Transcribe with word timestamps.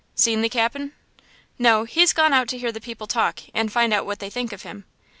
Seen 0.15 0.41
the 0.41 0.49
cap'n?" 0.49 0.93
"No, 1.59 1.83
he's 1.83 2.11
gone 2.11 2.33
out 2.33 2.47
to 2.47 2.57
hear 2.57 2.71
the 2.71 2.81
people 2.81 3.05
talk, 3.05 3.41
and 3.53 3.71
find 3.71 3.93
out 3.93 4.07
what 4.07 4.17
they 4.17 4.31
think 4.31 4.51
of 4.51 4.63
him." 4.63 4.85